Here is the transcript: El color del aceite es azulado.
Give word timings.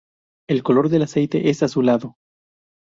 El 0.49 0.63
color 0.63 0.89
del 0.89 1.03
aceite 1.03 1.51
es 1.51 1.61
azulado. 1.61 2.15